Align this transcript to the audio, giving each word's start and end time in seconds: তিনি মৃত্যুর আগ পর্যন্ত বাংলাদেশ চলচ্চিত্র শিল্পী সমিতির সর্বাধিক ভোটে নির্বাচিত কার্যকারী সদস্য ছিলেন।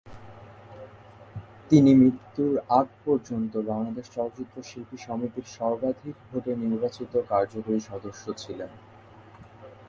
তিনি 1.71 1.91
মৃত্যুর 1.95 2.53
আগ 2.79 2.87
পর্যন্ত 3.05 3.53
বাংলাদেশ 3.69 4.05
চলচ্চিত্র 4.15 4.55
শিল্পী 4.61 4.97
সমিতির 4.97 5.47
সর্বাধিক 5.57 6.15
ভোটে 6.29 6.51
নির্বাচিত 6.63 7.13
কার্যকারী 7.31 7.79
সদস্য 7.89 8.23
ছিলেন। 8.33 8.71